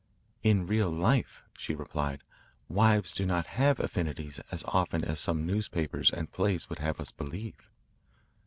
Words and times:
"In 0.41 0.65
real 0.65 0.89
life," 0.91 1.43
she 1.55 1.75
replied, 1.75 2.23
"wives 2.67 3.11
do 3.13 3.23
not 3.23 3.45
have 3.45 3.79
affinities 3.79 4.39
as 4.51 4.63
often 4.63 5.03
as 5.05 5.19
some 5.19 5.45
newspapers 5.45 6.09
and 6.11 6.31
plays 6.31 6.67
would 6.69 6.79
have 6.79 6.99
us 6.99 7.11
believe." 7.11 7.69